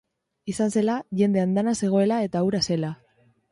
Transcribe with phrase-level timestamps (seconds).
[0.53, 2.93] Izan zela, jende andana zegoela eta hura zela.